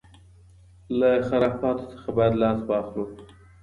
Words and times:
له 0.99 1.09
خرافاتو 1.27 1.85
څخه 1.93 2.09
بايد 2.17 2.33
لاس 2.41 2.59
واخلو. 2.69 3.03